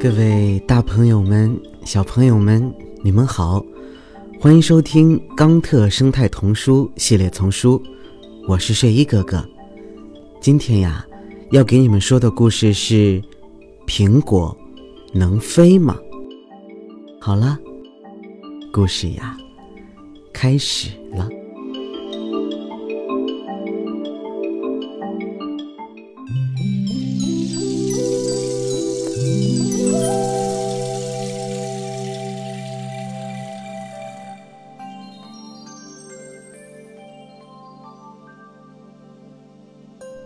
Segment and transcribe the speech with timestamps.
[0.00, 3.60] 各位大朋友们、小朋友们，你们好，
[4.38, 7.76] 欢迎收听《冈特生态童书系列丛书》，
[8.46, 9.44] 我是睡衣哥哥。
[10.40, 11.04] 今天呀，
[11.50, 13.20] 要给你们说的故事是：
[13.88, 14.56] 苹果
[15.12, 15.96] 能飞吗？
[17.20, 17.58] 好了，
[18.72, 19.36] 故事呀，
[20.32, 21.28] 开始了。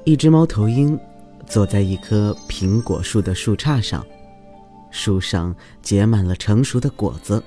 [0.04, 0.98] 一只猫头鹰
[1.46, 4.04] 坐在一棵苹果树的树杈上，
[4.90, 7.40] 树上结满了成熟的果子，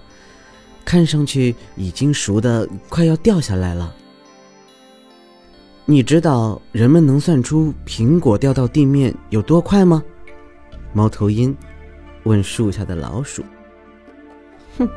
[0.85, 3.93] 看上去已经熟的快要掉下来了。
[5.83, 10.01] 你知道人们能算出苹果掉到地面有多快吗？
[10.93, 11.55] 猫头鹰
[12.23, 13.43] 问树下的老鼠。
[14.77, 14.87] 哼，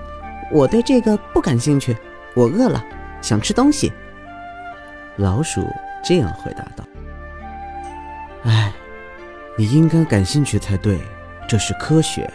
[0.53, 1.97] 我对这个不感兴趣，
[2.37, 2.85] 我饿了，
[3.21, 3.93] 想吃东西。
[5.17, 5.67] 老鼠
[6.05, 6.85] 这样回答道。
[9.59, 11.01] 你应该感兴趣才对，
[11.49, 12.33] 这是科学。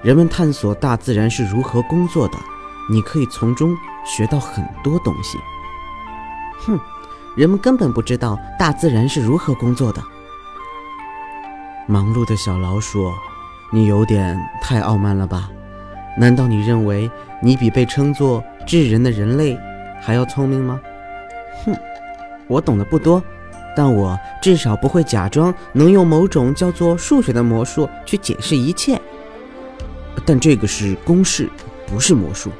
[0.00, 2.38] 人们探索大自然是如何工作的，
[2.88, 5.36] 你可以从中学到很多东西。
[6.60, 6.78] 哼，
[7.36, 10.00] 人们根本不知道大自然是如何工作的。
[11.88, 13.12] 忙碌的小老鼠，
[13.72, 15.50] 你有点太傲慢了吧？
[16.16, 17.10] 难道你认为
[17.42, 19.58] 你比被称作智人的人类
[20.00, 20.80] 还要聪明吗？
[21.64, 21.74] 哼，
[22.46, 23.20] 我懂得不多。
[23.76, 29.00] 但我至少不会假装能用某种叫做数学的魔术去解释一切。
[30.26, 31.48] 但这个是公式，
[31.86, 32.50] 不是魔术，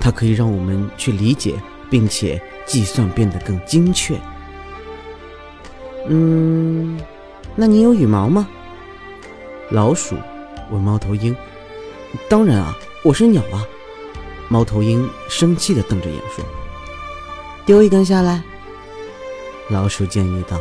[0.00, 1.54] 它可以让我们去理解，
[1.90, 4.18] 并且计算变得更精确。
[6.08, 6.98] 嗯，
[7.56, 8.48] 那你有羽毛吗？
[9.70, 10.16] 老鼠
[10.70, 11.34] 问猫头鹰。
[12.28, 13.66] 当然啊，我是鸟啊。
[14.48, 16.44] 猫头鹰生气地瞪着眼说
[17.64, 18.42] ：“丢一根下来。”
[19.72, 20.60] 老鼠建议道：“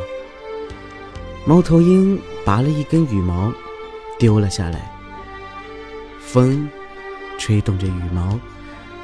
[1.45, 3.51] 猫头鹰拔了一根羽毛，
[4.17, 4.89] 丢了下来。
[6.21, 6.67] 风
[7.37, 8.39] 吹动着羽毛，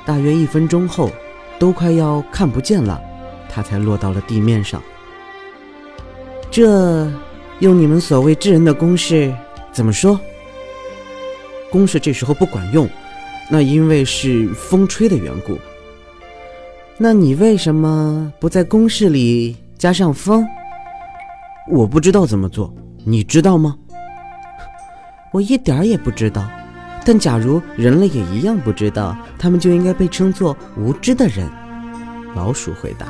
[0.05, 1.11] 大约一分钟后，
[1.59, 3.01] 都快要看不见了，
[3.49, 4.81] 它才落到了地面上。
[6.49, 7.11] 这
[7.59, 9.35] 用你们所谓智人的公式
[9.73, 10.17] 怎么说？
[11.69, 12.89] 公式这时候不管用，
[13.51, 15.59] 那因为是风吹的缘故。
[16.97, 20.45] 那你为什么不在公式里？”加上风，
[21.69, 22.73] 我不知道怎么做，
[23.05, 23.75] 你知道吗？
[25.31, 26.47] 我一点儿也不知道。
[27.05, 31.47] 但假如人类也一样不知道，他们就应该被称作无知的人。
[32.35, 33.07] 老鼠回答：“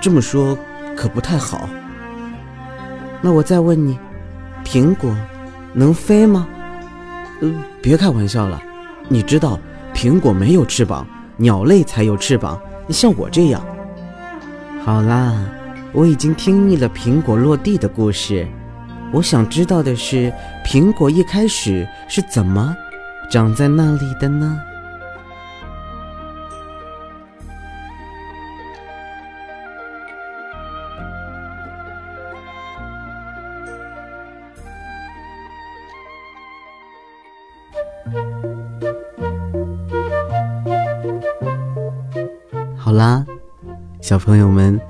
[0.00, 0.58] 这么说
[0.96, 1.68] 可不太好。”
[3.22, 3.98] 那我再问你，
[4.64, 5.14] 苹果
[5.74, 6.48] 能飞吗？
[7.40, 8.60] 呃，别开玩笑了。
[9.06, 9.58] 你知道，
[9.94, 11.06] 苹果没有翅膀，
[11.36, 13.62] 鸟类才有翅膀，像我这样。
[14.84, 15.34] 好啦。
[15.98, 18.46] 我已经听腻了苹果落地的故事，
[19.12, 20.32] 我想知道的是，
[20.64, 22.72] 苹果一开始是怎么
[23.28, 24.60] 长在那里的呢？
[42.76, 43.26] 好啦，
[44.00, 44.80] 小朋友们。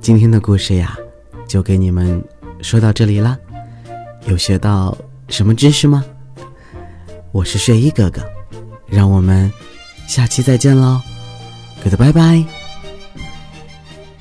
[0.00, 0.96] 今天的故事呀，
[1.46, 2.22] 就给你们
[2.62, 3.36] 说到这里啦。
[4.26, 4.96] 有学到
[5.28, 6.04] 什么知识吗？
[7.32, 8.22] 我是睡衣哥哥，
[8.86, 9.52] 让我们
[10.06, 11.00] 下期再见喽
[11.82, 12.42] ，good 拜拜。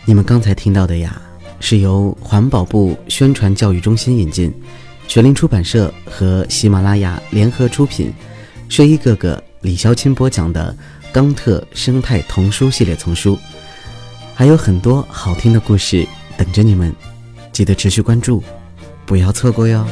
[0.03, 1.21] 你们刚才听到的呀，
[1.59, 4.53] 是由环保部宣传教育中心引进，
[5.07, 8.11] 全林出版社和喜马拉雅联合出品，
[8.67, 10.75] 睡衣哥哥李潇钦播讲的
[11.13, 13.35] 《冈特生态童书系列丛书》。
[14.37, 16.95] 还有很多好听的故事等着你们，
[17.51, 18.43] 记得持续关注，
[19.03, 19.83] 不要错过哟。